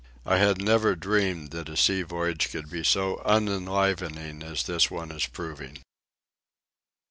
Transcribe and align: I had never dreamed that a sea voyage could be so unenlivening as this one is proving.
I 0.25 0.37
had 0.37 0.59
never 0.59 0.95
dreamed 0.95 1.51
that 1.51 1.69
a 1.69 1.77
sea 1.77 2.01
voyage 2.01 2.49
could 2.49 2.71
be 2.71 2.83
so 2.83 3.21
unenlivening 3.23 4.41
as 4.41 4.63
this 4.63 4.89
one 4.89 5.11
is 5.11 5.27
proving. 5.27 5.77